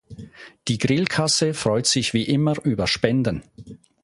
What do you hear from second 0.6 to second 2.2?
Die Grillkasse freut sich